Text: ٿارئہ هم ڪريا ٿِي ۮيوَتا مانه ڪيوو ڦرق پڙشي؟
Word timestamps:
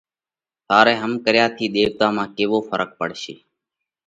ٿارئہ 0.67 0.95
هم 1.01 1.11
ڪريا 1.25 1.45
ٿِي 1.55 1.65
ۮيوَتا 1.73 2.07
مانه 2.15 2.33
ڪيوو 2.35 2.57
ڦرق 2.69 2.89
پڙشي؟ 2.99 3.35